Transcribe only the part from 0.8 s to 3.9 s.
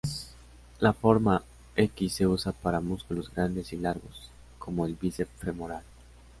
forma "X" se usa para músculos grandes y